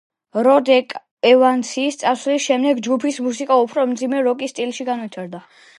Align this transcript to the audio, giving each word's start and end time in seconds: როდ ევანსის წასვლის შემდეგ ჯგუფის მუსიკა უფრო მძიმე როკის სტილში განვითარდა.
როდ 0.45 0.71
ევანსის 1.31 1.99
წასვლის 2.05 2.49
შემდეგ 2.49 2.83
ჯგუფის 2.89 3.23
მუსიკა 3.27 3.63
უფრო 3.67 3.89
მძიმე 3.95 4.27
როკის 4.31 4.57
სტილში 4.57 4.91
განვითარდა. 4.93 5.47